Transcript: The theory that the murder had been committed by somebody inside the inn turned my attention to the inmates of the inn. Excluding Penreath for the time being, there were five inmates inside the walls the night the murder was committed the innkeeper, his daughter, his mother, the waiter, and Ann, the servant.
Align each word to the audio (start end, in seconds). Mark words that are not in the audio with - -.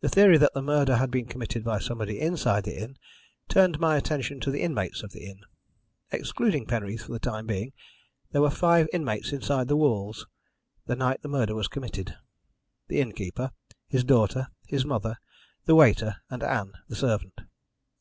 The 0.00 0.08
theory 0.08 0.36
that 0.36 0.52
the 0.52 0.62
murder 0.62 0.96
had 0.96 1.12
been 1.12 1.26
committed 1.26 1.62
by 1.62 1.78
somebody 1.78 2.18
inside 2.18 2.64
the 2.64 2.76
inn 2.76 2.96
turned 3.48 3.78
my 3.78 3.96
attention 3.96 4.40
to 4.40 4.50
the 4.50 4.60
inmates 4.62 5.04
of 5.04 5.12
the 5.12 5.26
inn. 5.30 5.42
Excluding 6.10 6.66
Penreath 6.66 7.02
for 7.02 7.12
the 7.12 7.20
time 7.20 7.46
being, 7.46 7.72
there 8.32 8.42
were 8.42 8.50
five 8.50 8.88
inmates 8.92 9.32
inside 9.32 9.68
the 9.68 9.76
walls 9.76 10.26
the 10.86 10.96
night 10.96 11.22
the 11.22 11.28
murder 11.28 11.54
was 11.54 11.68
committed 11.68 12.16
the 12.88 13.00
innkeeper, 13.00 13.52
his 13.86 14.02
daughter, 14.02 14.48
his 14.66 14.84
mother, 14.84 15.18
the 15.66 15.76
waiter, 15.76 16.16
and 16.28 16.42
Ann, 16.42 16.72
the 16.88 16.96
servant. 16.96 17.42